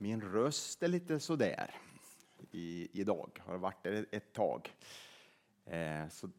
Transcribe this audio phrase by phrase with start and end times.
[0.00, 1.70] Min röst är lite sådär
[2.50, 4.74] i, idag, har varit det ett tag.
[5.64, 6.30] Eh, så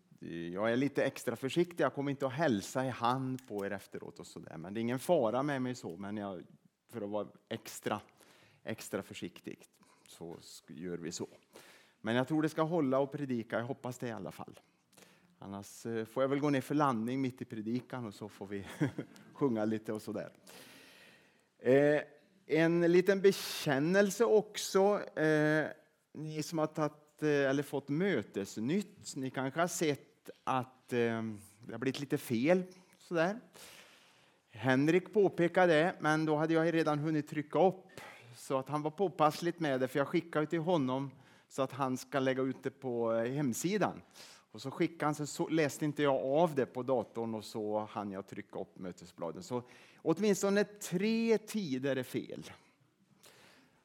[0.51, 1.83] jag är lite extra försiktig.
[1.83, 4.57] Jag kommer inte att hälsa i hand på er efteråt och så där.
[4.57, 6.43] Men det är ingen fara med mig så, men jag,
[6.89, 8.01] för att vara extra,
[8.63, 9.65] extra försiktig
[10.07, 11.27] så gör vi så.
[12.01, 13.59] Men jag tror det ska hålla och predika.
[13.59, 14.59] Jag hoppas det i alla fall.
[15.39, 18.47] Annars eh, får jag väl gå ner för landning mitt i predikan och så får
[18.47, 18.65] vi
[19.33, 20.31] sjunga lite och så där.
[21.59, 22.01] Eh,
[22.49, 25.01] en liten bekännelse också.
[25.19, 25.67] Eh,
[26.13, 31.23] ni som har tagit, eh, eller fått mötesnytt, ni kanske har sett att eh,
[31.59, 32.63] det har blivit lite fel.
[32.99, 33.39] Sådär.
[34.51, 38.01] Henrik påpekade det, men då hade jag redan hunnit trycka upp
[38.35, 41.11] så att han var påpassligt med det, för jag skickade till honom
[41.49, 44.01] så att han ska lägga ut det på eh, hemsidan.
[44.51, 48.11] Och så skickade han, så läste inte jag av det på datorn och så hann
[48.11, 49.43] jag trycka upp mötesbladen.
[49.43, 49.63] Så
[50.01, 52.51] åtminstone tre tider är fel.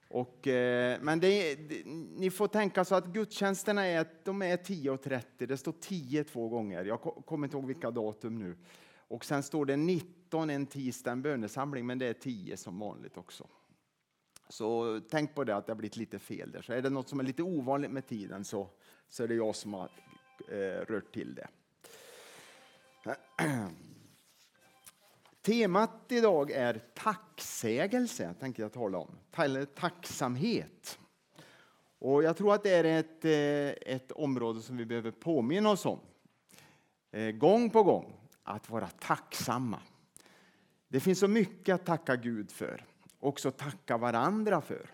[0.08, 1.84] Och, eh, men det, det,
[2.16, 5.46] ni får tänka så att gudstjänsterna är, de är 10.30.
[5.46, 6.84] Det står 10 två gånger.
[6.84, 8.56] Jag kommer inte ihåg vilka datum nu.
[8.96, 13.16] Och sen står det 19 en tisdag, en bönesamling, men det är 10 som vanligt
[13.16, 13.46] också.
[14.48, 16.62] Så tänk på det att det har blivit lite fel där.
[16.62, 18.68] Så är det något som är lite ovanligt med tiden så,
[19.08, 19.90] så är det jag som har
[20.48, 21.48] eh, rört till det.
[25.42, 29.18] Temat idag är tacksägelse, tänker jag tala om.
[29.74, 30.98] Tacksamhet.
[31.98, 35.86] Och jag tror att det är ett, eh, ett område som vi behöver påminna oss
[35.86, 36.00] om.
[37.10, 38.12] Eh, gång på gång,
[38.42, 39.80] att vara tacksamma.
[40.88, 42.84] Det finns så mycket att tacka Gud för,
[43.20, 44.90] också tacka varandra för.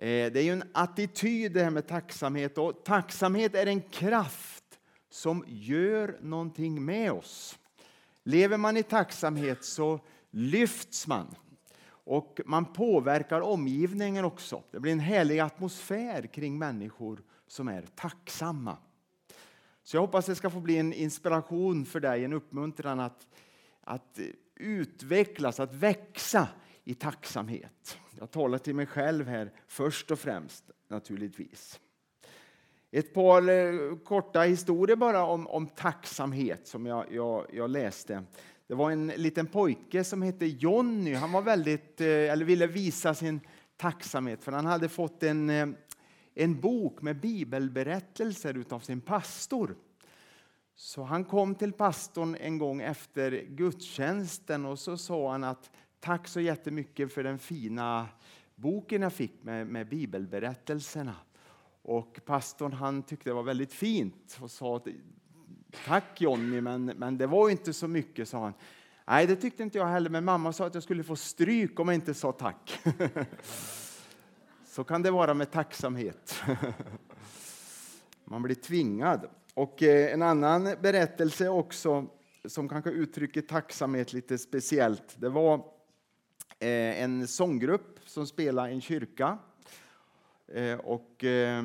[0.00, 4.64] Eh, det är ju en attityd det här med tacksamhet och tacksamhet är en kraft
[5.10, 7.58] som gör någonting med oss.
[8.24, 11.34] Lever man i tacksamhet så lyfts man
[11.88, 14.62] och man påverkar omgivningen också.
[14.70, 18.76] Det blir en härlig atmosfär kring människor som är tacksamma.
[19.82, 23.26] Så jag hoppas det ska få bli en inspiration för dig, en uppmuntran att,
[23.80, 24.18] att
[24.56, 26.48] utvecklas, att växa
[26.90, 27.98] i tacksamhet.
[28.18, 31.80] Jag talar till mig själv här först och främst naturligtvis.
[32.90, 38.24] Ett par eh, korta historier bara om, om tacksamhet som jag, jag, jag, läste.
[38.66, 41.14] Det var en liten pojke som hette Jonny.
[41.14, 43.40] Han var väldigt, eh, eller ville visa sin
[43.76, 45.68] tacksamhet för han hade fått en, eh,
[46.34, 49.76] en bok med bibelberättelser av sin pastor.
[50.74, 56.28] Så han kom till pastorn en gång efter gudstjänsten och så sa han att tack
[56.28, 58.08] så jättemycket för den fina
[58.54, 61.14] boken jag fick med, med bibelberättelserna.
[61.82, 64.86] Och pastorn han tyckte det var väldigt fint och sa att,
[65.86, 68.54] tack Jonny, men, men det var inte så mycket, sa han.
[69.06, 71.88] Nej, det tyckte inte jag heller, men mamma sa att jag skulle få stryk om
[71.88, 72.80] jag inte sa tack.
[74.64, 76.42] Så kan det vara med tacksamhet.
[78.24, 79.26] Man blir tvingad.
[79.54, 82.06] Och eh, en annan berättelse också
[82.44, 85.16] som kanske uttrycker tacksamhet lite speciellt.
[85.16, 85.64] Det var
[86.62, 89.38] Eh, en sånggrupp som spelade i en kyrka
[90.48, 91.64] eh, och eh,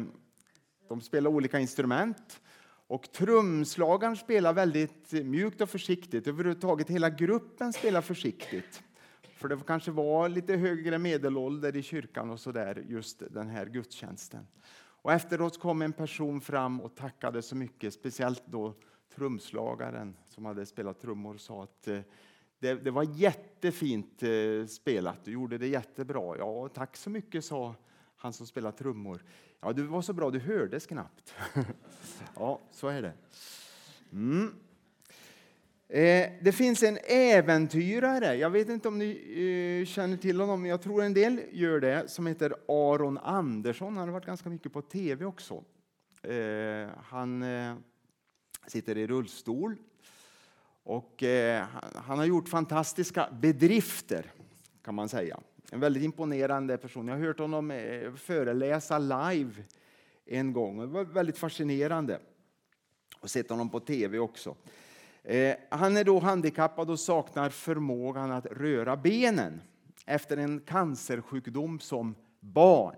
[0.88, 2.42] de spelar olika instrument.
[2.88, 6.28] Och trumslagaren spelar väldigt mjukt och försiktigt.
[6.28, 8.84] Överhuvudtaget hela gruppen spelar försiktigt.
[9.22, 13.66] För det kanske var lite högre medelålder i kyrkan och så där just den här
[13.66, 14.48] gudstjänsten.
[14.78, 18.74] Och efteråt kom en person fram och tackade så mycket, speciellt då
[19.16, 22.00] trumslagaren som hade spelat trummor och sa att eh,
[22.66, 26.38] det, det var jättefint eh, spelat, du gjorde det jättebra.
[26.38, 27.76] Ja, tack så mycket, sa
[28.16, 29.24] han som spelar trummor.
[29.62, 31.34] Ja, du var så bra, du hördes knappt.
[32.36, 33.14] ja, så är det.
[34.12, 34.54] Mm.
[35.88, 39.12] Eh, det finns en äventyrare, jag vet inte om ni
[39.82, 43.98] eh, känner till honom, men jag tror en del gör det, som heter Aron Andersson.
[43.98, 45.64] Han har varit ganska mycket på tv också.
[46.22, 47.76] Eh, han eh,
[48.68, 49.78] sitter i rullstol
[50.86, 51.66] och eh,
[51.96, 54.32] han har gjort fantastiska bedrifter,
[54.84, 55.40] kan man säga.
[55.72, 57.08] En väldigt imponerande person.
[57.08, 59.54] Jag har hört honom eh, föreläsa live
[60.26, 60.80] en gång.
[60.80, 62.20] Det var väldigt fascinerande.
[63.20, 64.56] Och sett honom på tv också.
[65.24, 69.62] Eh, han är då handikappad och saknar förmågan att röra benen
[70.06, 72.96] efter en cancersjukdom som barn.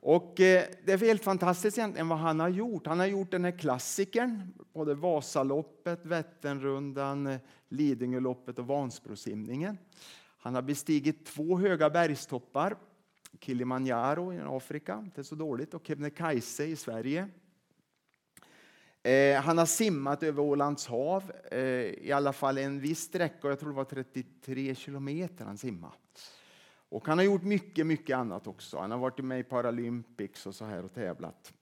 [0.00, 2.86] Och eh, det är helt fantastiskt egentligen vad han har gjort.
[2.86, 9.78] Han har gjort den här klassikern, både Vasaloppet, Vätternrundan, eh, Lidingöloppet och Vansbrosimningen.
[10.38, 12.76] Han har bestigit två höga bergstoppar,
[13.40, 17.28] Kilimanjaro i Afrika, inte så dåligt, och Kebnekaise i Sverige.
[19.02, 23.60] Eh, han har simmat över Ålands hav, eh, i alla fall en viss sträcka, jag
[23.60, 25.94] tror det var 33 kilometer han simmade.
[26.88, 28.78] Och han har gjort mycket, mycket annat också.
[28.78, 31.52] Han har varit med i Paralympics och så här och tävlat.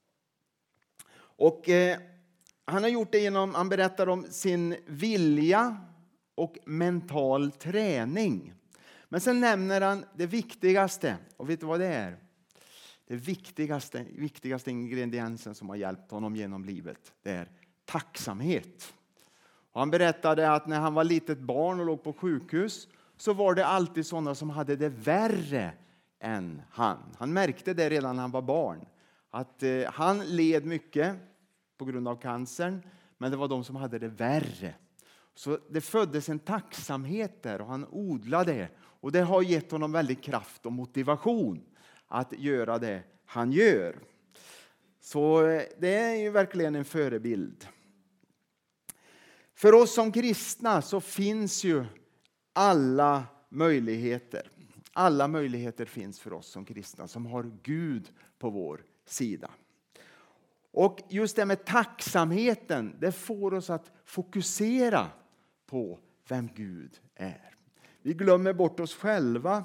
[1.19, 1.99] Och eh,
[2.65, 5.77] han har gjort det genom, han berättar om sin vilja
[6.35, 8.53] och mental träning.
[9.09, 11.17] Men sen nämner han det viktigaste.
[11.37, 12.17] Och vet du vad det är?
[13.07, 17.51] Det viktigaste, viktigaste ingrediensen som har hjälpt honom genom livet, det är
[17.85, 18.93] tacksamhet.
[19.71, 23.55] Och han berättade att när han var litet barn och låg på sjukhus så var
[23.55, 25.71] det alltid sådana som hade det värre
[26.19, 26.97] än han.
[27.17, 28.85] Han märkte det redan när han var barn.
[29.29, 31.15] Att eh, han led mycket
[31.77, 32.81] på grund av cancern,
[33.17, 34.73] men det var de som hade det värre.
[35.35, 38.69] Så det föddes en tacksamhet där och han odlade det.
[38.79, 41.63] Och det har gett honom väldigt kraft och motivation
[42.07, 43.99] att göra det han gör.
[45.01, 47.67] Så eh, det är ju verkligen en förebild.
[49.53, 51.85] För oss som kristna så finns ju
[52.57, 54.49] alla möjligheter.
[54.93, 58.09] Alla möjligheter finns för oss som kristna som har Gud
[58.39, 59.51] på vår sida.
[60.71, 65.07] Och just det med tacksamheten, det får oss att fokusera
[65.65, 67.55] på vem Gud är.
[68.01, 69.63] Vi glömmer bort oss själva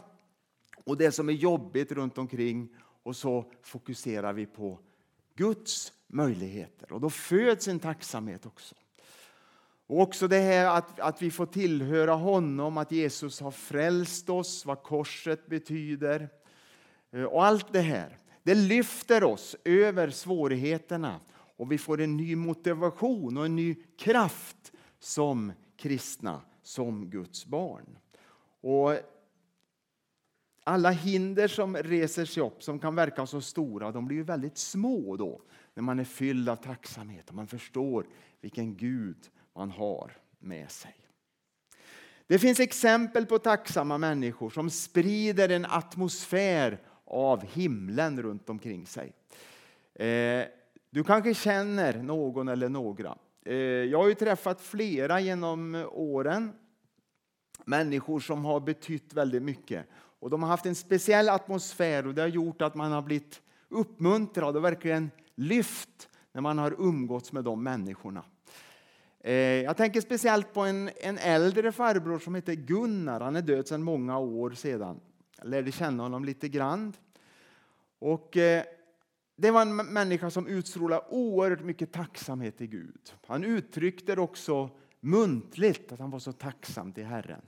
[0.84, 2.68] och det som är jobbigt runt omkring
[3.02, 4.78] och så fokuserar vi på
[5.34, 6.92] Guds möjligheter.
[6.92, 8.74] Och då föds en tacksamhet också.
[9.86, 14.66] Och också det här att, att vi får tillhöra honom, att Jesus har frälst oss,
[14.66, 16.28] vad korset betyder.
[17.12, 21.20] Eh, och allt det här, det lyfter oss över svårigheterna
[21.56, 27.98] och vi får en ny motivation och en ny kraft som kristna, som Guds barn.
[28.60, 28.96] Och
[30.64, 34.58] alla hinder som reser sig upp, som kan verka så stora, de blir ju väldigt
[34.58, 35.40] små då
[35.74, 38.06] när man är fylld av tacksamhet och man förstår
[38.40, 40.94] vilken Gud man har med sig.
[42.26, 49.12] Det finns exempel på tacksamma människor som sprider en atmosfär av himlen runt omkring sig.
[49.94, 50.44] Eh,
[50.90, 53.18] du kanske känner någon eller några.
[53.44, 56.52] Eh, jag har ju träffat flera genom åren.
[57.64, 59.86] Människor som har betytt väldigt mycket.
[59.94, 63.42] Och De har haft en speciell atmosfär och det har gjort att man har blivit
[63.68, 68.24] uppmuntrad och verkligen lyft när man har umgåtts med de människorna.
[69.24, 73.20] Eh, jag tänker speciellt på en, en äldre farbror som heter Gunnar.
[73.20, 75.00] Han är död sedan många år sedan.
[75.38, 76.92] Jag lärde känna honom lite grann.
[77.98, 78.64] Och, eh,
[79.36, 83.12] det var en människa som utstrålade oerhört mycket tacksamhet till Gud.
[83.26, 84.70] Han uttryckte det också
[85.00, 87.42] muntligt att han var så tacksam till Herren.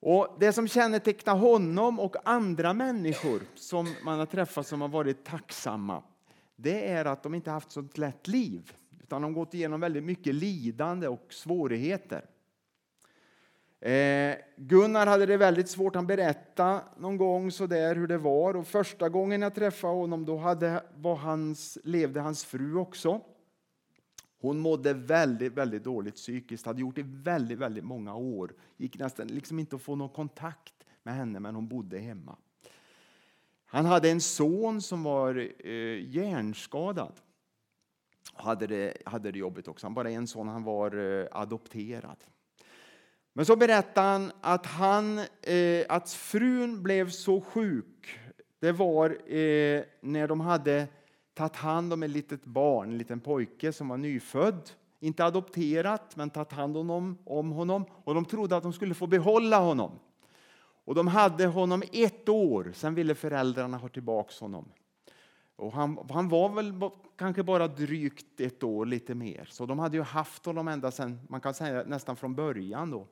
[0.00, 5.24] Och Det som kännetecknar honom och andra människor som man har träffat som har varit
[5.24, 6.02] tacksamma,
[6.56, 8.72] det är att de inte haft så lätt liv
[9.12, 12.24] han har gått igenom väldigt mycket lidande och svårigheter.
[13.80, 15.94] Eh, Gunnar hade det väldigt svårt.
[15.94, 18.56] Han berättade någon gång så där hur det var.
[18.56, 23.20] Och första gången jag träffade honom då hade, var hans, levde hans fru också.
[24.40, 28.52] Hon mådde väldigt, väldigt dåligt psykiskt, hade gjort det väldigt, väldigt många år.
[28.76, 32.36] gick nästan liksom inte att få någon kontakt med henne, men hon bodde hemma.
[33.66, 37.12] Han hade en son som var eh, hjärnskadad
[38.34, 39.86] hade det, hade det jobbigt också.
[39.86, 42.16] Han bara en son, han var eh, adopterad.
[43.32, 48.18] Men så berättar han att, han, eh, att frun blev så sjuk.
[48.60, 50.88] Det var eh, när de hade
[51.34, 54.70] tagit hand om ett litet barn, en liten pojke som var nyfödd.
[55.00, 57.84] Inte adopterat, men tagit hand om honom, om honom.
[58.04, 59.98] Och de trodde att de skulle få behålla honom.
[60.84, 64.68] Och de hade honom ett år, sen ville föräldrarna ha tillbaka honom.
[65.60, 69.48] Och han, han var väl kanske bara drygt ett år, lite mer.
[69.50, 72.90] Så de hade ju haft honom ända sedan, man kan säga nästan från början.
[72.90, 73.06] Då.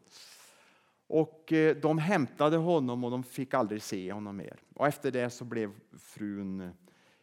[1.07, 4.57] Och eh, de hämtade honom och de fick aldrig se honom mer.
[4.75, 6.71] Och efter det så blev frun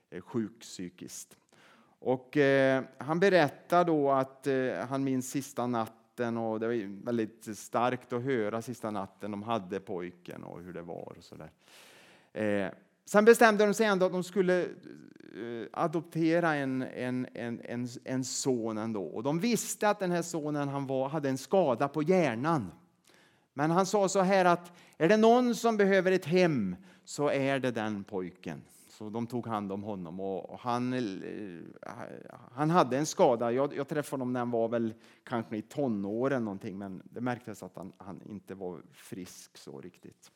[0.09, 1.37] eh, sjuk psykiskt.
[1.99, 7.57] Och eh, han berättar då att eh, han minns sista natten och det var väldigt
[7.57, 11.13] starkt att höra sista natten de hade pojken och hur det var.
[11.17, 11.51] Och så där.
[13.05, 18.23] Sen bestämde de sig ändå att de skulle eh, adoptera en, en, en, en, en
[18.23, 19.03] son ändå.
[19.03, 22.71] Och de visste att den här sonen han var, hade en skada på hjärnan.
[23.53, 27.59] Men han sa så här att är det någon som behöver ett hem så är
[27.59, 28.61] det den pojken.
[28.89, 31.89] Så de tog hand om honom och han, eh,
[32.51, 33.51] han hade en skada.
[33.51, 34.93] Jag, jag träffade honom när han var väl
[35.23, 40.31] kanske i tonåren någonting, men det märktes att han, han inte var frisk så riktigt.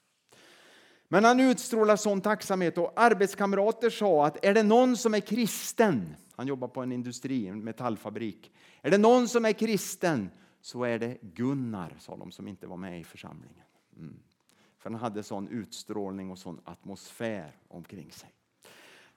[1.11, 6.15] Men han utstrålar sån tacksamhet och arbetskamrater sa att är det någon som är kristen,
[6.35, 8.51] han jobbar på en industri, en metallfabrik,
[8.81, 10.29] är det någon som är kristen
[10.61, 13.65] så är det Gunnar, sa de som inte var med i församlingen.
[13.97, 14.19] Mm.
[14.77, 18.29] För han hade sån utstrålning och sån atmosfär omkring sig.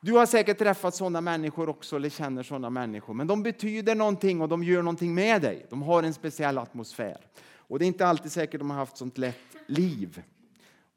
[0.00, 3.14] Du har säkert träffat sådana människor också, eller känner sådana människor.
[3.14, 5.66] Men de betyder någonting och de gör någonting med dig.
[5.70, 7.26] De har en speciell atmosfär.
[7.54, 10.22] Och det är inte alltid säkert de har haft sånt lätt liv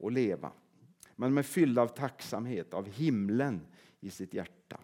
[0.04, 0.50] att leva.
[1.16, 3.66] Men de är fyllda av tacksamhet, av himlen
[4.00, 4.80] i sitt hjärta.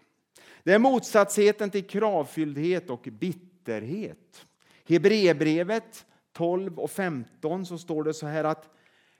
[0.62, 4.46] Det är motsatsheten till kravfylldhet och bitterhet.
[4.84, 8.68] Hebreerbrevet 12 och 15 så står det så här att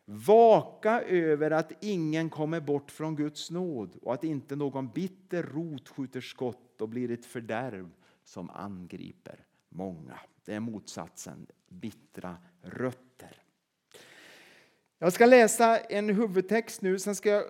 [0.05, 5.89] Vaka över att ingen kommer bort från Guds nåd och att inte någon bitter rot
[5.89, 7.91] skjuter skott och blir ett fördärv
[8.25, 10.19] som angriper många.
[10.45, 13.42] Det är motsatsen, bittra rötter.
[15.03, 17.45] Jag ska läsa en huvudtext nu, sen ska jag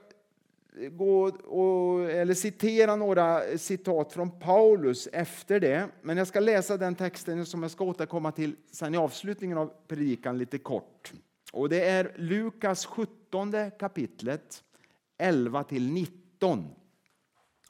[0.91, 5.89] gå och, eller citera några citat från Paulus efter det.
[6.03, 9.73] Men jag ska läsa den texten som jag ska återkomma till sen i avslutningen av
[9.89, 11.13] predikan lite kort.
[11.53, 14.65] Och det är Lukas 17 kapitlet
[15.19, 16.69] 11 till 19.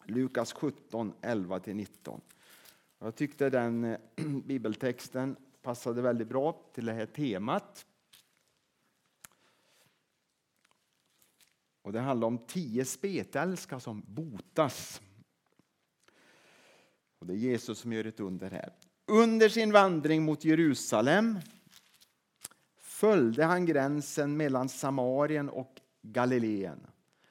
[0.05, 2.21] Lukas 17, 11 till 19.
[3.01, 3.99] Jag tyckte den eh,
[4.45, 7.87] bibeltexten passade väldigt bra till det här temat.
[11.83, 15.01] Och Det handlar om tio spetälska som botas.
[17.19, 18.73] Och Det är Jesus som gör ett under här.
[19.07, 21.39] Under sin vandring mot Jerusalem
[22.79, 26.87] följde han gränsen mellan Samarien och Galileen.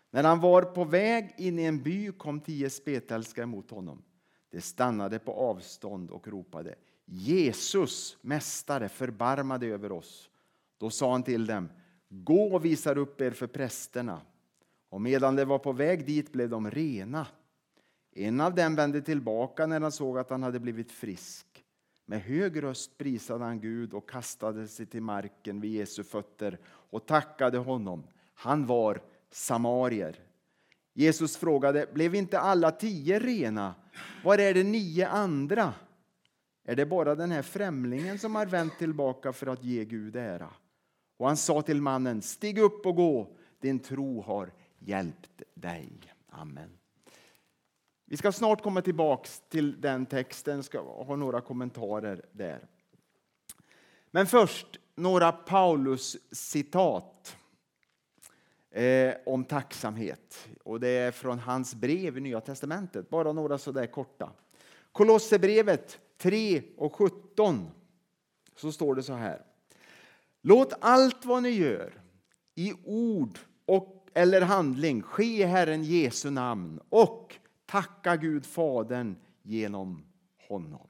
[0.10, 4.04] När han var på väg in i en by kom tio spetälska emot honom.
[4.50, 10.30] De stannade på avstånd och ropade Jesus, Mästare, förbarma dig över oss.
[10.78, 11.70] Då sa han till dem,
[12.10, 14.22] gå och visa upp er för prästerna.
[14.92, 17.28] Och medan de var på väg dit blev de rena.
[18.16, 21.46] En av dem vände tillbaka när han såg att han hade blivit frisk.
[22.06, 27.06] Med hög röst prisade han Gud och kastade sig till marken vid Jesu fötter och
[27.06, 28.04] tackade honom.
[28.34, 30.20] Han var samarier.
[30.94, 33.76] Jesus frågade, blev inte alla tio rena?
[34.24, 35.74] Var är de nio andra?
[36.64, 40.50] Är det bara den här främlingen som har vänt tillbaka för att ge Gud ära?
[41.18, 44.52] Och han sa till mannen, stig upp och gå, din tro har
[44.86, 45.92] hjälpt dig.
[46.30, 46.70] Amen.
[48.06, 52.68] Vi ska snart komma tillbaka till den texten, ska ha några kommentarer där.
[54.12, 57.38] Men först några Paulus-citat
[58.72, 60.48] eh, om tacksamhet.
[60.64, 64.32] Och Det är från hans brev i Nya testamentet, bara några sådär korta.
[64.92, 67.72] Kolosserbrevet 3 och 17
[68.56, 69.46] så står det så här.
[70.42, 72.02] Låt allt vad ni gör
[72.56, 80.04] i ord och, eller handling ske i Herren Jesu namn och Tacka Gud Fadern genom
[80.48, 80.88] honom.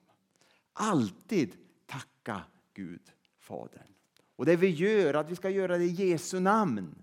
[0.73, 2.41] Alltid tacka
[2.73, 3.87] Gud Fadern.
[4.35, 6.95] Och det vi gör, att vi ska göra det i Jesu namn.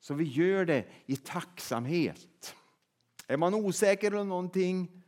[0.00, 2.54] Så vi gör det i tacksamhet.
[3.26, 5.02] Är man osäker om någonting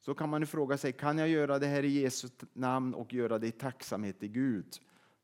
[0.00, 3.38] så kan man fråga sig, kan jag göra det här i Jesu namn och göra
[3.38, 4.66] det i tacksamhet till Gud?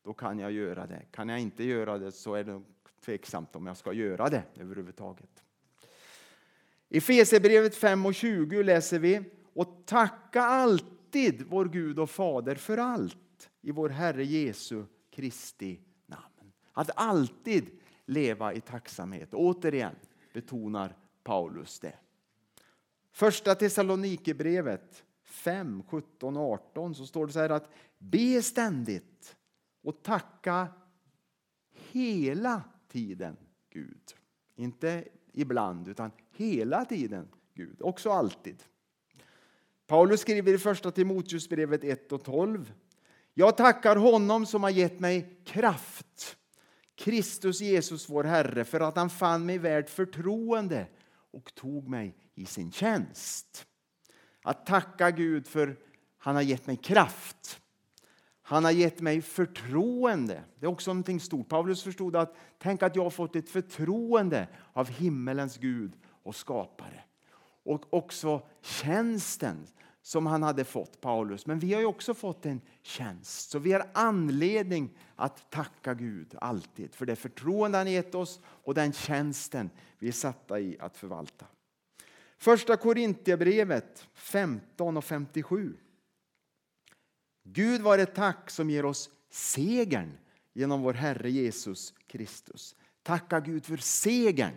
[0.03, 1.05] Då kan jag göra det.
[1.11, 2.61] Kan jag inte göra det så är det
[3.01, 5.43] tveksamt om jag ska göra det överhuvudtaget.
[6.89, 9.21] I Fesebrevet 5 och 20 läser vi
[9.53, 16.51] och tacka alltid vår Gud och Fader för allt i vår Herre Jesu Kristi namn.
[16.73, 17.69] Att alltid
[18.05, 19.33] leva i tacksamhet.
[19.33, 19.95] Återigen
[20.33, 21.95] betonar Paulus det.
[23.11, 29.35] Första Thessalonikerbrevet 5, 17 och 18 så står det så här att be ständigt
[29.81, 30.67] och tacka
[31.91, 33.37] hela tiden
[33.69, 34.13] Gud.
[34.55, 35.03] Inte
[35.33, 38.63] ibland, utan hela tiden Gud, också alltid.
[39.87, 42.73] Paulus skriver i första Timoteusbrevet 1 och 12.
[43.33, 46.37] Jag tackar honom som har gett mig kraft,
[46.95, 50.87] Kristus Jesus vår Herre, för att han fann mig värd förtroende
[51.31, 53.65] och tog mig i sin tjänst.
[54.43, 55.77] Att tacka Gud för
[56.17, 57.58] han har gett mig kraft.
[58.49, 60.43] Han har gett mig förtroende.
[60.59, 61.49] Det är också någonting stort.
[61.49, 65.91] Paulus förstod att tänk att jag har fått ett förtroende av himmelens Gud
[66.23, 67.03] och skapare.
[67.63, 69.67] Och också tjänsten
[70.01, 71.45] som han hade fått, Paulus.
[71.45, 76.95] Men vi har också fått en tjänst, så vi har anledning att tacka Gud alltid
[76.95, 81.45] för det förtroende han gett oss och den tjänsten vi är satta i att förvalta.
[82.37, 85.77] Första Korintierbrevet 15 och 57.
[87.53, 90.17] Gud vare tack som ger oss segern
[90.53, 92.75] genom vår Herre Jesus Kristus.
[93.03, 94.53] Tacka Gud för segern.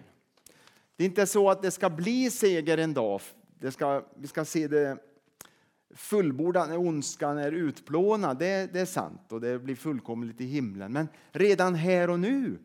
[0.96, 3.20] Det är inte så att det ska bli seger en dag.
[3.58, 4.98] Det ska, vi ska se det
[5.94, 8.38] fullbordat när ondskan är utplånad.
[8.38, 10.92] Det, det, är sant och det blir fullkomligt i himlen.
[10.92, 12.58] Men redan här och nu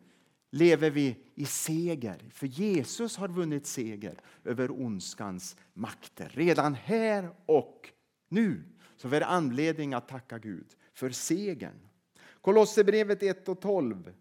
[0.50, 2.24] lever vi i seger.
[2.30, 6.30] För Jesus har vunnit seger över ondskans makter.
[6.34, 7.88] Redan här och
[8.28, 8.62] nu
[8.98, 11.88] så vi har anledning att tacka Gud för segern.
[12.40, 14.12] Kolosserbrevet 1 och 12.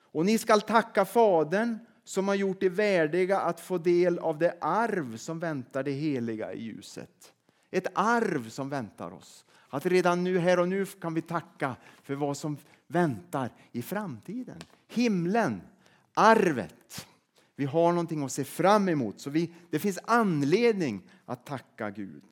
[0.00, 4.56] Och ni skall tacka Fadern som har gjort er värdiga att få del av det
[4.60, 7.32] arv som väntar det heliga i ljuset.
[7.70, 9.44] Ett arv som väntar oss.
[9.68, 14.58] Att redan nu, här och nu kan vi tacka för vad som väntar i framtiden.
[14.88, 15.60] Himlen,
[16.14, 17.06] arvet.
[17.56, 19.20] Vi har någonting att se fram emot.
[19.20, 22.24] Så vi, det finns anledning att tacka Gud.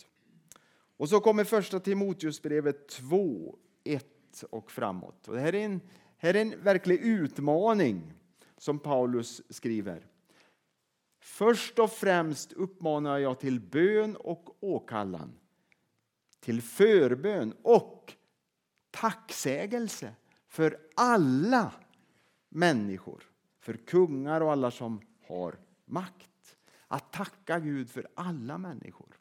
[1.01, 5.29] Och så kommer första Timoteusbrevet 2, 1 och framåt.
[5.29, 5.81] Och det här är en,
[6.17, 8.13] här är en verklig utmaning
[8.59, 10.07] som Paulus skriver.
[11.21, 15.33] Först och främst uppmanar jag till bön och åkallan,
[16.41, 18.13] till förbön och
[18.91, 20.15] tacksägelse
[20.49, 21.73] för alla
[22.49, 23.23] människor,
[23.61, 26.57] för kungar och alla som har makt.
[26.89, 29.20] Att tacka Gud för alla människor.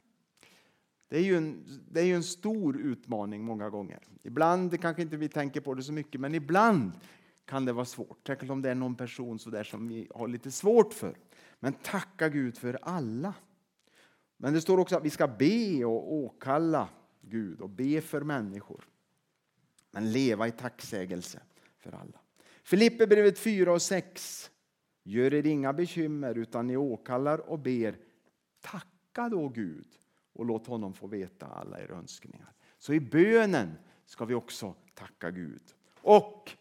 [1.10, 4.00] Det är, ju en, det är ju en stor utmaning många gånger.
[4.24, 6.92] Ibland kanske inte vi tänker på det så mycket, men ibland
[7.46, 8.28] kan det vara svårt.
[8.28, 11.18] Särskilt om det är någon person så där som vi har lite svårt för.
[11.60, 13.34] Men tacka Gud för alla.
[14.38, 16.90] Men det står också att vi ska be och åkalla
[17.22, 18.84] Gud och be för människor.
[19.92, 21.40] Men leva i tacksägelse
[21.78, 22.20] för alla.
[22.64, 24.52] Filipperbrevet 4 och 6.
[25.04, 27.98] Gör er inga bekymmer utan ni åkallar och ber.
[28.62, 29.99] Tacka då Gud
[30.40, 32.54] och låt honom få veta alla era önskningar.
[32.78, 35.62] Så i bönen ska vi också tacka Gud.
[36.02, 36.52] Och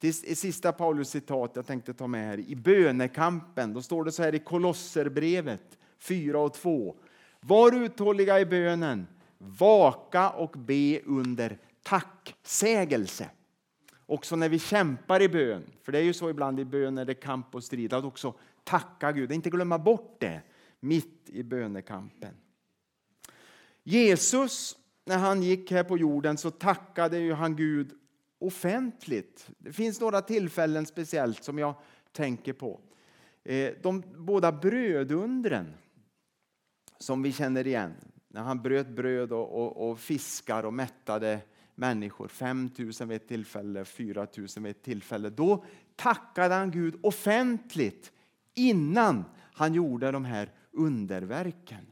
[0.00, 2.38] i sista Paulus citat jag tänkte ta med här.
[2.38, 6.96] I bönekampen, då står det så här i Kolosserbrevet 4 och 2.
[7.40, 9.06] Var uthålliga i bönen,
[9.38, 13.30] vaka och be under tacksägelse.
[14.06, 17.04] Också när vi kämpar i bön, för det är ju så ibland i bön när
[17.04, 20.42] det är kamp och strid, att också tacka Gud, inte glömma bort det
[20.80, 22.34] mitt i bönekampen.
[23.84, 27.92] Jesus, när han gick här på jorden så tackade ju han Gud
[28.38, 29.48] offentligt.
[29.58, 31.74] Det finns några tillfällen speciellt som jag
[32.12, 32.80] tänker på.
[33.44, 35.74] Eh, de båda brödundren
[36.98, 37.94] som vi känner igen.
[38.28, 41.40] När han bröt bröd och, och, och fiskar och mättade
[41.74, 42.28] människor.
[42.28, 45.30] 5 000 vid ett tillfälle, 4 000 vid ett tillfälle.
[45.30, 45.64] Då
[45.96, 48.12] tackade han Gud offentligt
[48.54, 51.86] innan han gjorde de här underverken.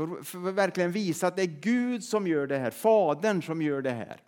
[0.00, 3.62] För, för att verkligen visa att det är Gud som gör det här, Fadern som
[3.62, 4.20] gör det här.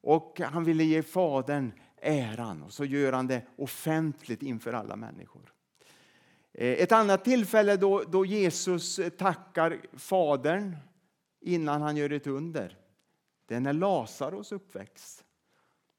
[0.00, 5.52] Och han ville ge Fadern äran och så gör han det offentligt inför alla människor.
[6.52, 10.76] Eh, ett annat tillfälle då, då Jesus tackar Fadern
[11.40, 12.78] innan han gör ett under,
[13.46, 15.24] det är när Lazarus uppväxt.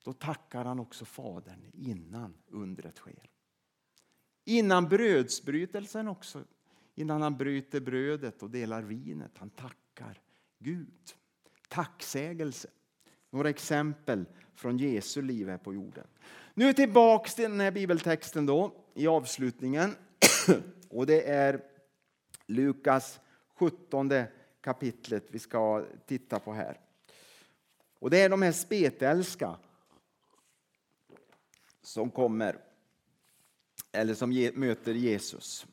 [0.03, 3.29] Då tackar han också Fadern innan undret sker.
[4.45, 6.43] Innan brödsbrytelsen också,
[7.01, 9.31] innan han bryter brödet och delar vinet.
[9.37, 10.21] Han tackar
[10.59, 11.13] Gud.
[11.67, 12.67] Tacksägelse.
[13.29, 16.07] Några exempel från Jesu liv här på jorden.
[16.53, 19.95] Nu tillbaks till den här bibeltexten då, i avslutningen.
[20.89, 21.61] Och det är
[22.45, 23.19] Lukas
[23.55, 24.11] 17
[24.61, 26.79] kapitlet vi ska titta på här.
[27.99, 29.55] Och det är de här spetälska
[31.81, 32.57] som kommer,
[33.91, 35.65] eller som möter Jesus.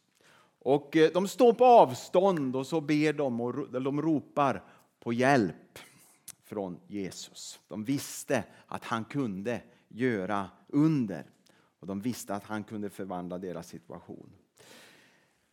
[0.59, 4.63] Och eh, de står på avstånd och så ber de och de ropar
[5.01, 5.79] på hjälp
[6.45, 7.61] från Jesus.
[7.69, 11.27] De visste att han kunde göra under
[11.81, 14.31] och de visste att han kunde förvandla deras situation.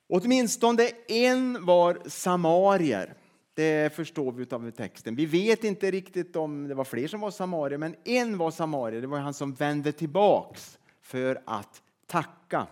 [0.07, 3.13] Åtminstone en var samarier.
[3.53, 5.15] Det förstår vi av texten.
[5.15, 9.01] Vi vet inte riktigt om det var fler som var samarier, men en var samarier.
[9.01, 12.67] Det var han som vände tillbaks för att tacka.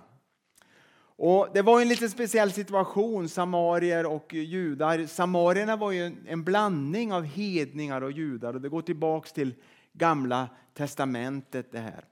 [1.15, 5.05] Och det var en lite speciell situation, samarier och judar.
[5.05, 9.53] Samarierna var ju en blandning av hedningar och judar och det går tillbaks till
[9.93, 12.05] gamla testamentet det här.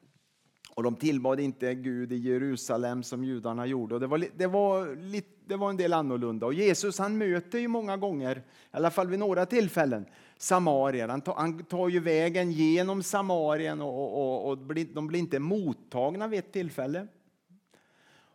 [0.76, 3.96] Och de tillbad inte Gud i Jerusalem som judarna gjorde.
[3.96, 4.98] Och det, var, det, var,
[5.48, 6.46] det var en del annorlunda.
[6.46, 10.06] Och Jesus han möter ju många gånger, i alla fall vid några tillfällen,
[10.38, 11.08] samarier.
[11.08, 14.58] Han tar, han tar ju vägen genom Samarien och, och, och, och
[14.94, 17.08] de blir inte mottagna vid ett tillfälle.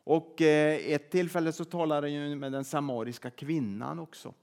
[0.06, 4.34] Och eh, ett tillfälle så talar han med den samariska kvinnan också.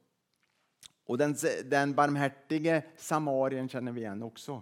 [1.06, 4.62] Och den, den barmhärtige samarien känner vi igen också.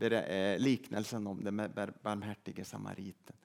[0.00, 1.56] Eh, liknelsen om den
[2.02, 3.36] barmhärtige samariten.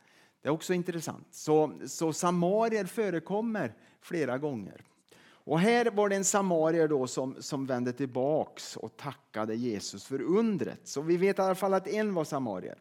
[0.41, 1.27] Det är också intressant.
[1.31, 4.81] Så, så samarier förekommer flera gånger.
[5.25, 10.21] Och här var det en samarier då som, som vände tillbaks och tackade Jesus för
[10.21, 10.79] undret.
[10.83, 12.77] Så vi vet i alla fall att en var samarier.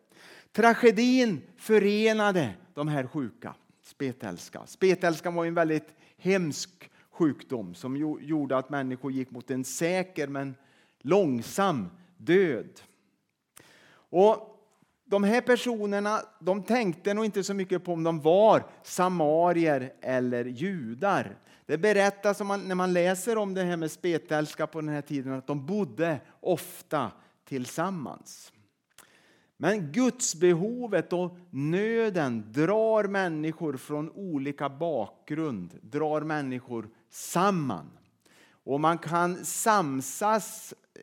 [0.52, 4.66] Tragedin förenade de här sjuka, spetälska.
[4.66, 10.54] Spetälskan var en väldigt hemsk sjukdom som gjorde att människor gick mot en säker men
[11.00, 12.80] långsam död.
[13.94, 14.52] Och
[15.04, 20.44] de här personerna de tänkte nog inte så mycket på om de var samarier eller
[20.44, 21.36] judar.
[21.66, 25.02] Det berättas om man, när man läser om det här med spetälska på den här
[25.02, 27.10] tiden att de bodde ofta
[27.44, 28.52] tillsammans.
[29.62, 37.90] Men gudsbehovet och nöden drar människor från olika bakgrund, drar människor samman.
[38.64, 41.00] Och man kan samsas, eh,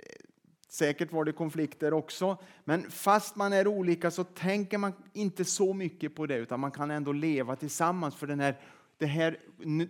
[0.70, 5.74] säkert var det konflikter också, men fast man är olika så tänker man inte så
[5.74, 8.60] mycket på det utan man kan ändå leva tillsammans för den här,
[8.98, 9.38] den här,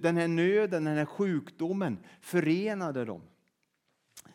[0.02, 3.22] den här nöden, den här sjukdomen förenade dem.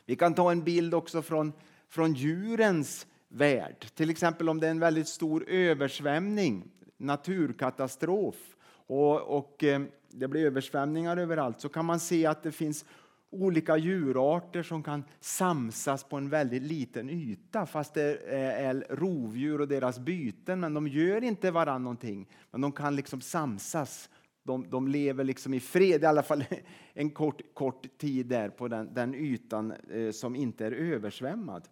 [0.07, 1.53] Vi kan ta en bild också från,
[1.88, 3.87] från djurens värld.
[3.94, 10.47] Till exempel om det är en väldigt stor översvämning, naturkatastrof och, och eh, det blir
[10.47, 12.85] översvämningar överallt så kan man se att det finns
[13.31, 19.68] olika djurarter som kan samsas på en väldigt liten yta fast det är rovdjur och
[19.68, 20.61] deras byten.
[20.61, 22.29] Men de gör inte varandra någonting.
[22.51, 24.11] Men de kan liksom samsas.
[24.42, 26.44] De, de lever liksom i fred, i alla fall
[26.92, 31.68] en kort, kort tid där på den, den ytan eh, som inte är översvämmad.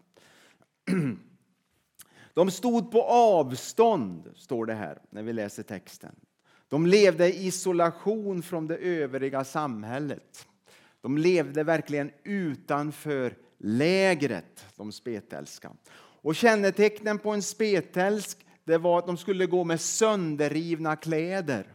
[2.35, 6.15] De stod på avstånd, står det här när vi läser texten.
[6.69, 10.49] De levde i isolation från det övriga samhället.
[11.01, 15.73] De levde verkligen utanför lägret, de spetälska.
[15.95, 21.75] Och kännetecknen på en spetälsk det var att de skulle gå med sönderrivna kläder.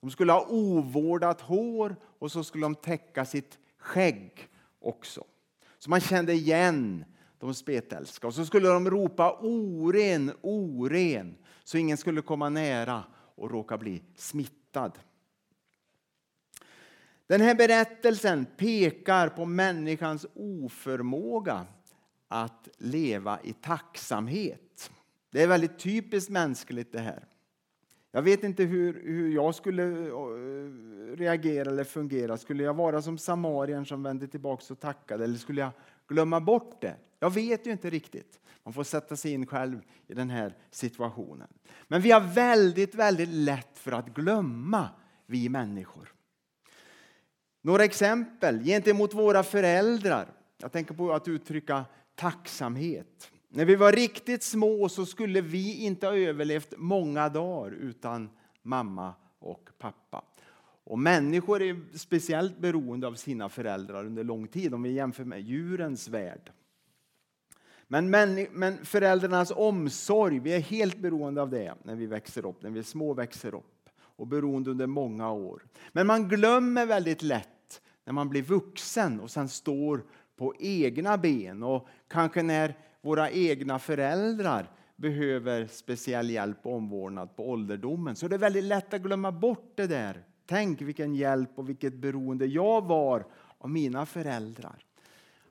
[0.00, 4.48] De skulle ha ovårdat hår och så skulle de täcka sitt skägg
[4.80, 5.24] också.
[5.78, 7.04] Så man kände igen
[7.38, 8.26] de spetälska.
[8.26, 14.02] Och så skulle de ropa oren, oren, så ingen skulle komma nära och råka bli
[14.16, 14.98] smittad.
[17.26, 21.66] Den här berättelsen pekar på människans oförmåga
[22.28, 24.90] att leva i tacksamhet.
[25.30, 27.27] Det är väldigt typiskt mänskligt det här.
[28.10, 32.36] Jag vet inte hur, hur jag skulle eh, reagera eller fungera.
[32.36, 35.70] Skulle jag vara som samarien som vände tillbaka och tackade eller skulle jag
[36.08, 36.96] glömma bort det?
[37.20, 38.40] Jag vet ju inte riktigt.
[38.62, 41.48] Man får sätta sig in själv i den här situationen.
[41.88, 44.88] Men vi har väldigt, väldigt lätt för att glömma,
[45.26, 46.12] vi människor.
[47.62, 50.28] Några exempel gentemot våra föräldrar.
[50.58, 53.30] Jag tänker på att uttrycka tacksamhet.
[53.48, 58.30] När vi var riktigt små så skulle vi inte ha överlevt många dagar utan
[58.62, 60.24] mamma och pappa.
[60.84, 65.40] Och människor är speciellt beroende av sina föräldrar under lång tid om vi jämför med
[65.40, 66.52] djurens värld.
[67.86, 68.10] Men,
[68.52, 72.78] men föräldrarnas omsorg, vi är helt beroende av det när vi växer upp, när vi
[72.78, 75.62] är små växer upp och beroende under många år.
[75.92, 80.04] Men man glömmer väldigt lätt när man blir vuxen och sen står
[80.36, 87.50] på egna ben och kanske när våra egna föräldrar behöver speciell hjälp och omvårdnad på
[87.50, 90.24] ålderdomen så det är väldigt lätt att glömma bort det där.
[90.46, 93.26] Tänk vilken hjälp och vilket beroende jag var
[93.58, 94.84] av mina föräldrar.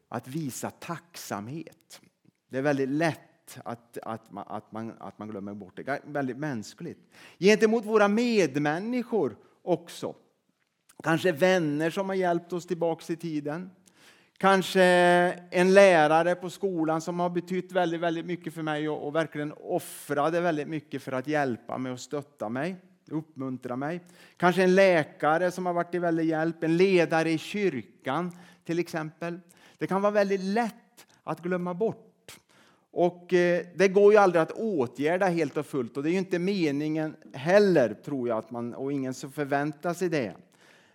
[0.09, 2.01] Att visa tacksamhet.
[2.49, 6.01] Det är väldigt lätt att, att, man, att, man, att man glömmer bort det.
[6.05, 6.99] väldigt mänskligt.
[7.39, 10.15] Gentemot våra medmänniskor också.
[11.03, 13.69] Kanske vänner som har hjälpt oss tillbaka i tiden.
[14.39, 14.83] Kanske
[15.51, 19.53] en lärare på skolan som har betytt väldigt, väldigt mycket för mig och, och verkligen
[19.57, 22.75] offrade väldigt mycket för att hjälpa mig och stötta mig,
[23.11, 24.01] uppmuntra mig.
[24.37, 28.31] Kanske en läkare som har varit till väldigt hjälp, en ledare i kyrkan
[28.65, 29.39] till exempel.
[29.77, 32.39] Det kan vara väldigt lätt att glömma bort
[32.91, 36.17] och eh, det går ju aldrig att åtgärda helt och fullt och det är ju
[36.17, 40.35] inte meningen heller tror jag att man, och ingen som förväntar sig det.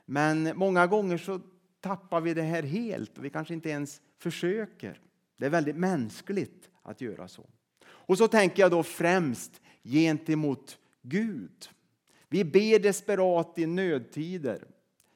[0.05, 1.40] Men många gånger så
[1.83, 5.01] tappar vi det här helt och vi kanske inte ens försöker.
[5.37, 7.47] Det är väldigt mänskligt att göra så.
[7.85, 11.68] Och så tänker jag då främst gentemot Gud.
[12.29, 14.64] Vi ber desperat i nödtider.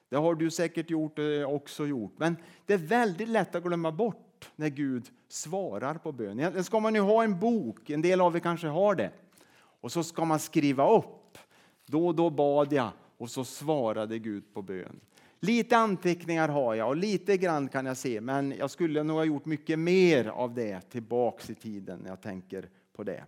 [0.09, 2.13] Det har du säkert gjort och också gjort.
[2.17, 6.39] Men det är väldigt lätt att glömma bort när Gud svarar på bön.
[6.39, 9.11] Egentligen ska man ju ha en bok, en del av er kanske har det.
[9.57, 11.37] Och så ska man skriva upp.
[11.85, 14.99] Då och då bad jag och så svarade Gud på bön.
[15.39, 19.25] Lite anteckningar har jag och lite grann kan jag se, men jag skulle nog ha
[19.25, 23.23] gjort mycket mer av det tillbaks i tiden när jag tänker på det.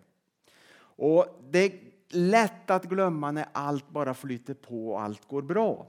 [0.80, 1.72] Och Det är
[2.10, 5.88] lätt att glömma när allt bara flyter på och allt går bra.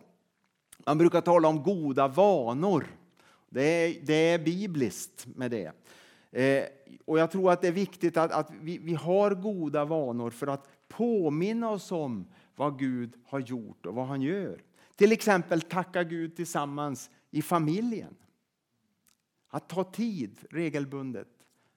[0.86, 2.86] Man brukar tala om goda vanor.
[3.48, 5.72] Det är, det är bibliskt med det.
[6.32, 6.64] Eh,
[7.04, 10.46] och jag tror att det är viktigt att, att vi, vi, har goda vanor för
[10.46, 14.62] att påminna oss om vad Gud har gjort och vad han gör.
[15.00, 18.16] Till exempel tacka Gud tillsammans i familjen.
[19.48, 21.28] Att ta tid regelbundet,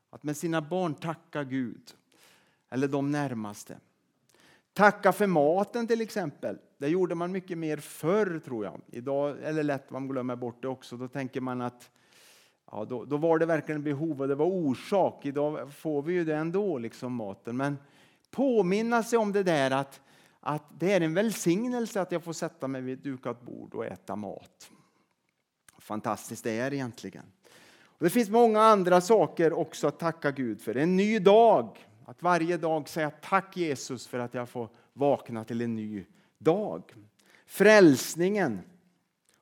[0.10, 1.94] att med sina barn tacka Gud
[2.70, 3.78] eller de närmaste.
[4.74, 6.58] Tacka för maten till exempel.
[6.78, 8.82] Det gjorde man mycket mer förr tror jag.
[8.88, 10.98] Idag är det lätt man glömmer bort det också.
[10.98, 11.90] Då tänker man att
[12.72, 15.26] ja, då, då var det verkligen behov och det var orsak.
[15.26, 17.58] Idag får vi ju det ändå, liksom maten.
[17.58, 17.78] Men
[18.32, 20.02] påminna sig om det där att,
[20.46, 23.86] att det är en välsignelse att jag får sätta mig vid ett dukat bord och
[23.86, 24.72] äta mat.
[25.78, 27.26] Fantastiskt det är egentligen.
[27.84, 30.78] Och det finns många andra saker också att tacka Gud för.
[30.78, 35.62] En ny dag, att varje dag säga tack Jesus för att jag får vakna till
[35.62, 36.06] en ny
[36.38, 36.94] dag.
[37.46, 38.60] Frälsningen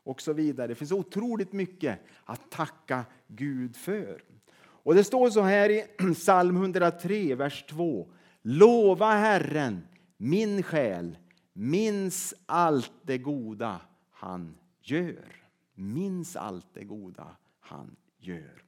[0.03, 0.67] och så vidare.
[0.67, 4.23] Det finns otroligt mycket att tacka Gud för.
[4.61, 8.07] Och Det står så här i psalm 103, vers 2.
[8.41, 9.87] Lova Herren,
[10.21, 11.17] min själ,
[11.53, 13.81] minns allt det goda
[14.11, 15.35] han gör.
[15.75, 17.27] Minns allt det goda
[17.59, 18.63] han gör.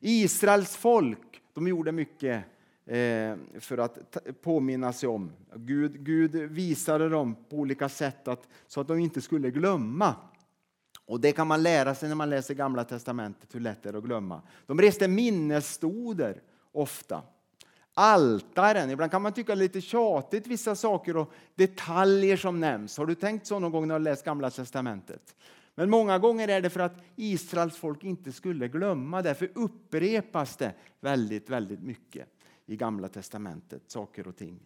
[0.00, 2.44] Israels folk de gjorde mycket
[2.86, 5.32] eh, för att påminna sig om.
[5.54, 10.14] Gud, Gud visade dem på olika sätt att, så att de inte skulle glömma.
[11.06, 13.94] Och Det kan man lära sig när man läser Gamla testamentet, hur lätt det är
[13.94, 14.42] att glömma.
[14.66, 17.22] De reste minnesstoder ofta.
[17.94, 22.98] Altaren, ibland kan man tycka lite tjatigt vissa saker och detaljer som nämns.
[22.98, 25.34] Har du tänkt så någon gång när du läst Gamla testamentet?
[25.74, 29.22] Men många gånger är det för att Israels folk inte skulle glömma.
[29.22, 32.28] Därför upprepas det väldigt, väldigt mycket
[32.66, 34.60] i Gamla testamentet, saker och ting.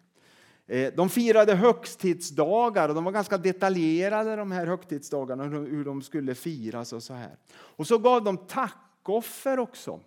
[0.67, 6.35] Eh, de firade högtidsdagar och de var ganska detaljerade de här högtidsdagarna, hur de skulle
[6.35, 7.37] firas och så här.
[7.51, 9.99] Och så gav de tackoffer också.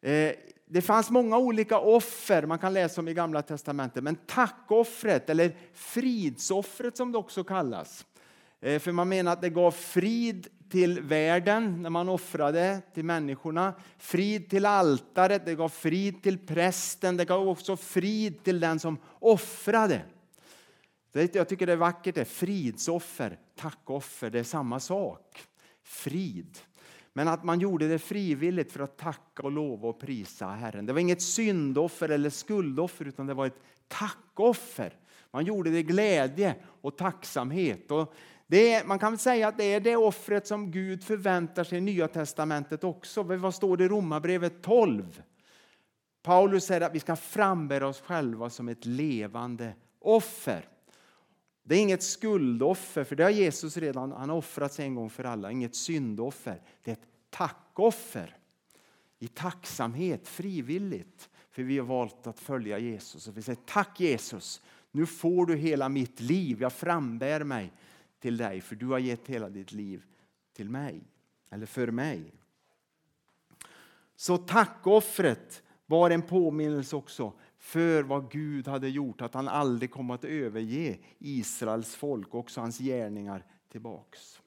[0.00, 0.32] Eh,
[0.66, 5.56] det fanns många olika offer man kan läsa om i Gamla testamentet, men tackoffret, eller
[5.72, 8.06] fridsoffret som det också kallas,
[8.60, 13.74] eh, för man menar att det gav frid till världen när man offrade till människorna.
[13.98, 18.98] Frid till altaret, det gav frid till prästen, det gav också frid till den som
[19.18, 20.02] offrade.
[21.12, 22.24] Jag tycker det är vackert, det.
[22.24, 25.42] fridsoffer, tackoffer, det är samma sak.
[25.82, 26.58] Frid.
[27.16, 30.86] Men att man gjorde det frivilligt för att tacka och lova och prisa Herren.
[30.86, 34.92] Det var inget syndoffer eller skuldoffer utan det var ett tackoffer.
[35.30, 37.90] Man gjorde det i glädje och tacksamhet.
[37.90, 38.14] Och
[38.50, 42.08] är, man kan säga att det är det offret som Gud förväntar sig i Nya
[42.08, 43.22] testamentet också.
[43.22, 45.22] Vad står det i Romarbrevet 12?
[46.22, 50.68] Paulus säger att vi ska frambära oss själva som ett levande offer.
[51.66, 55.10] Det är inget skuldoffer, för det har Jesus redan han har offrat sig en gång
[55.10, 55.50] för alla.
[55.50, 56.62] Inget syndoffer.
[56.82, 58.36] Det är ett tackoffer.
[59.18, 61.30] I tacksamhet, frivilligt.
[61.50, 63.28] För vi har valt att följa Jesus.
[63.28, 66.60] Och vi säger tack Jesus, nu får du hela mitt liv.
[66.60, 67.72] Jag frambär mig
[68.20, 70.02] till dig, för du har gett hela ditt liv
[70.52, 71.00] till mig,
[71.50, 72.32] eller för mig.
[74.16, 77.32] Så tackoffret var en påminnelse också
[77.64, 82.78] för vad Gud hade gjort, att han aldrig kom att överge Israels folk, också hans
[82.78, 84.40] gärningar tillbaks.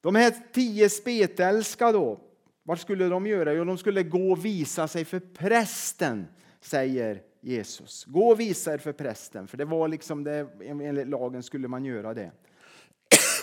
[0.00, 2.20] De här tio spetälska då,
[2.62, 3.52] vad skulle de göra?
[3.52, 6.26] Jo, de skulle gå och visa sig för prästen,
[6.60, 8.04] säger Jesus.
[8.04, 11.84] Gå och visa er för prästen, för det var liksom det, enligt lagen skulle man
[11.84, 12.32] göra det.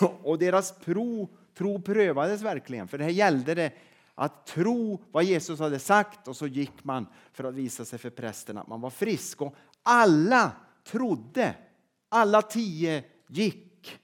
[0.22, 3.72] Och deras tro, tro prövades verkligen, för det här gällde det
[4.18, 8.10] att tro vad Jesus hade sagt och så gick man för att visa sig för
[8.10, 9.42] prästen att man var frisk.
[9.42, 10.52] Och alla
[10.84, 11.54] trodde.
[12.08, 13.98] Alla tio gick.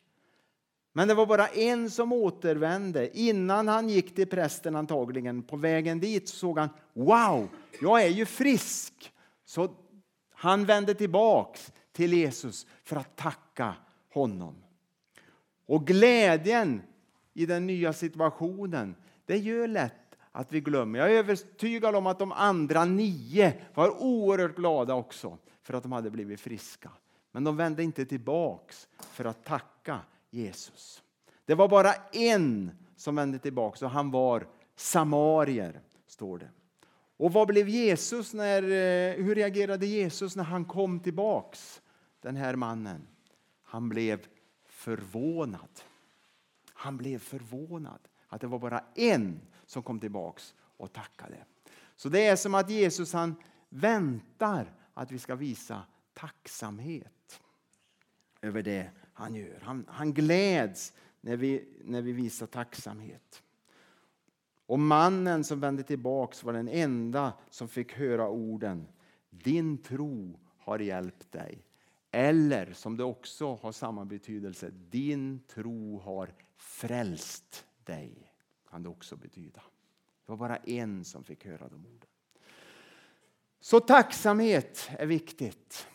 [0.92, 3.18] Men det var bara en som återvände.
[3.18, 7.48] Innan han gick till prästen antagligen, på vägen dit, så såg han Wow,
[7.80, 9.12] jag är ju frisk!
[9.44, 9.74] Så
[10.34, 13.74] han vände tillbaks till Jesus för att tacka
[14.12, 14.54] honom.
[15.66, 16.82] Och glädjen
[17.34, 18.94] i den nya situationen,
[19.26, 20.01] det gör lätt
[20.32, 20.98] att vi glömmer.
[20.98, 25.92] Jag är övertygad om att de andra nio var oerhört glada också för att de
[25.92, 26.90] hade blivit friska.
[27.32, 31.02] Men de vände inte tillbaks för att tacka Jesus.
[31.44, 36.50] Det var bara en som vände tillbaks och han var samarier, står det.
[37.16, 41.82] Och vad blev Jesus när, eh, hur reagerade Jesus när han kom tillbaks,
[42.20, 43.06] den här mannen?
[43.62, 44.26] Han blev
[44.66, 45.80] förvånad.
[46.72, 48.00] Han blev förvånad
[48.32, 51.44] att det var bara en som kom tillbaks och tackade.
[51.96, 53.34] Så det är som att Jesus han
[53.68, 55.82] väntar att vi ska visa
[56.14, 57.40] tacksamhet
[58.42, 59.60] över det han gör.
[59.62, 63.42] Han, han gläds när vi, när vi visar tacksamhet.
[64.66, 68.86] Och mannen som vände tillbaks var den enda som fick höra orden
[69.30, 71.64] Din tro har hjälpt dig.
[72.10, 78.32] Eller som det också har samma betydelse, din tro har frälst dig.
[78.70, 79.62] Kan det också betyda.
[80.26, 82.08] Det var bara en som fick höra de orden.
[83.60, 85.86] Så tacksamhet är viktigt.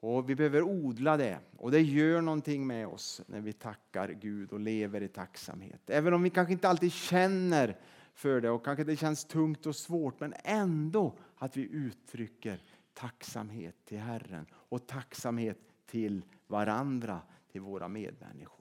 [0.00, 1.38] Och Vi behöver odla det.
[1.56, 5.90] Och Det gör någonting med oss när vi tackar Gud och lever i tacksamhet.
[5.90, 7.78] Även om vi kanske inte alltid känner
[8.14, 10.20] för det och kanske det känns tungt och svårt.
[10.20, 12.62] Men ändå att vi uttrycker
[12.94, 17.20] tacksamhet till Herren och tacksamhet till varandra,
[17.52, 18.59] till våra medmänniskor.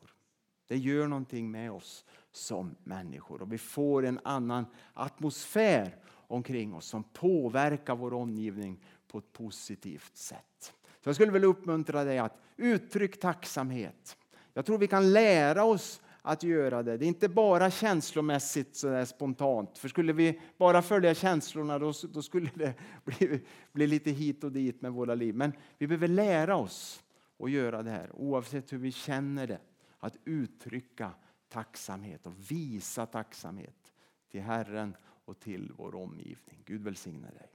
[0.69, 6.85] Det gör någonting med oss som människor och vi får en annan atmosfär omkring oss
[6.85, 10.73] som påverkar vår omgivning på ett positivt sätt.
[11.03, 14.17] Så jag skulle vilja uppmuntra dig att uttrycka tacksamhet.
[14.53, 16.97] Jag tror vi kan lära oss att göra det.
[16.97, 19.77] Det är inte bara känslomässigt så spontant.
[19.77, 22.73] För skulle vi bara följa känslorna då, då skulle det
[23.05, 25.35] bli, bli, lite hit och dit med våra liv.
[25.35, 27.03] Men vi behöver lära oss
[27.39, 29.59] att göra det här oavsett hur vi känner det.
[29.99, 31.11] Att uttrycka
[31.49, 33.93] tacksamhet och visa tacksamhet
[34.31, 36.63] till Herren och till vår omgivning.
[36.65, 37.49] Gud välsigne dig.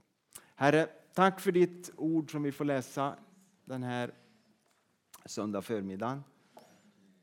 [0.55, 3.15] Herre, tack för ditt ord som vi får läsa
[3.65, 4.13] den här
[5.25, 6.23] söndag förmiddagen.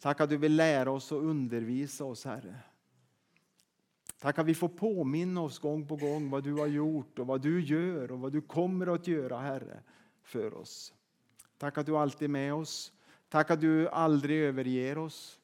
[0.00, 2.56] Tack att du vill lära oss och undervisa oss, Herre.
[4.18, 7.42] Tack att vi får påminna oss gång på gång vad du har gjort och vad
[7.42, 9.82] du gör och vad du kommer att göra, Herre,
[10.22, 10.94] för oss.
[11.58, 12.92] Tack att du alltid är med oss.
[13.33, 15.40] Tack att du aldrig överger oss.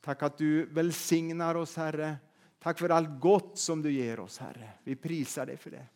[0.00, 2.16] Tack att du välsignar oss, Herre.
[2.58, 4.70] Tack för allt gott som du ger oss, Herre.
[4.84, 5.86] Vi prisar dig för det.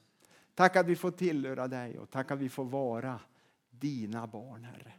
[0.55, 3.21] Tack att vi får tillhöra dig och tack att vi får vara
[3.71, 4.93] dina barn, Herre.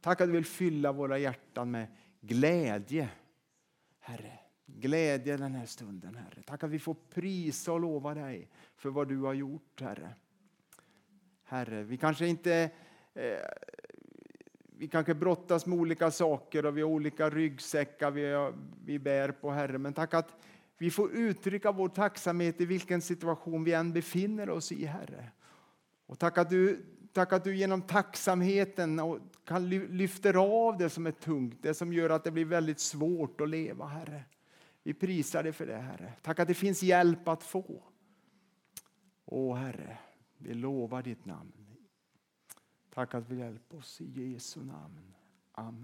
[0.00, 1.86] Tack att du vill fylla våra hjärtan med
[2.20, 3.08] glädje,
[4.00, 4.38] Herre.
[4.66, 6.42] Glädje den här stunden, Herre.
[6.46, 10.14] Tack att vi får prisa och lova dig för vad du har gjort, Herre.
[11.42, 12.70] Herre, vi kanske inte
[13.14, 13.38] eh,
[14.78, 18.54] vi kanske brottas med olika saker och vi har olika ryggsäckar vi, har,
[18.84, 19.78] vi bär på, Herre.
[19.78, 20.36] Men tack att
[20.78, 25.30] vi får uttrycka vår tacksamhet i vilken situation vi än befinner oss i, Herre.
[26.06, 31.10] Och tack att du Tack att du genom tacksamheten kan lyfter av det som är
[31.10, 34.24] tungt, det som gör att det blir väldigt svårt att leva, Herre.
[34.82, 36.12] Vi prisar dig för det, Herre.
[36.22, 37.82] Tack att det finns hjälp att få.
[39.24, 39.98] Åh, Herre,
[40.38, 41.61] vi lovar ditt namn.
[42.94, 45.14] Tack att du hjälper oss i Jesu namn.
[45.52, 45.80] Amen.